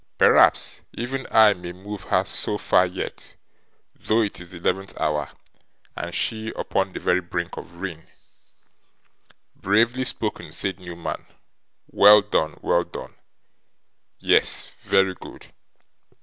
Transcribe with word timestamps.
Perhaps 0.17 0.81
even 0.93 1.27
I 1.29 1.53
may 1.53 1.73
move 1.73 2.05
her 2.05 2.23
so 2.23 2.57
far 2.57 2.87
yet, 2.87 3.35
though 3.95 4.21
it 4.23 4.39
is 4.41 4.49
the 4.49 4.57
eleventh 4.57 4.97
hour, 4.99 5.29
and 5.95 6.11
she 6.15 6.49
upon 6.55 6.91
the 6.93 6.99
very 6.99 7.21
brink 7.21 7.55
of 7.55 7.79
ruin.' 7.79 8.07
'Bravely 9.55 10.03
spoken!' 10.03 10.51
said 10.53 10.79
Newman. 10.79 11.27
'Well 11.85 12.23
done, 12.23 12.57
well 12.63 12.83
done! 12.83 13.13
Yes. 14.17 14.71
Very 14.79 15.13
good. 15.13 15.53